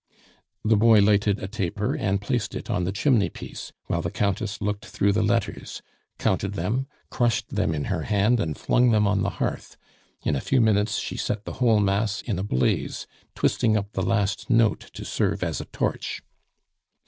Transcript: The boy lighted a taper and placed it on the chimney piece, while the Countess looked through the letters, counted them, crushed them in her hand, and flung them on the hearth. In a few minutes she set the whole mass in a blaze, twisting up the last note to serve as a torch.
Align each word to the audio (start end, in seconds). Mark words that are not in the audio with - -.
The 0.65 0.75
boy 0.75 0.99
lighted 0.99 1.37
a 1.37 1.47
taper 1.47 1.93
and 1.95 2.19
placed 2.19 2.55
it 2.55 2.71
on 2.71 2.85
the 2.85 2.91
chimney 2.91 3.29
piece, 3.29 3.71
while 3.85 4.01
the 4.01 4.09
Countess 4.09 4.59
looked 4.59 4.87
through 4.87 5.11
the 5.13 5.21
letters, 5.21 5.83
counted 6.17 6.53
them, 6.53 6.87
crushed 7.11 7.49
them 7.49 7.75
in 7.75 7.83
her 7.83 8.01
hand, 8.01 8.39
and 8.39 8.57
flung 8.57 8.89
them 8.89 9.05
on 9.05 9.21
the 9.21 9.29
hearth. 9.37 9.77
In 10.23 10.35
a 10.35 10.41
few 10.41 10.59
minutes 10.59 10.97
she 10.97 11.17
set 11.17 11.45
the 11.45 11.53
whole 11.61 11.79
mass 11.79 12.23
in 12.23 12.39
a 12.39 12.43
blaze, 12.43 13.05
twisting 13.35 13.77
up 13.77 13.91
the 13.91 14.01
last 14.01 14.49
note 14.49 14.79
to 14.93 15.05
serve 15.05 15.43
as 15.43 15.61
a 15.61 15.65
torch. 15.65 16.23